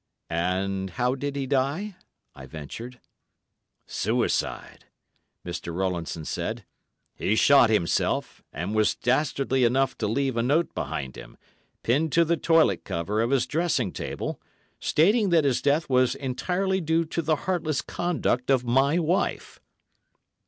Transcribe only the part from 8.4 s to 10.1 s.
and was dastardly enough to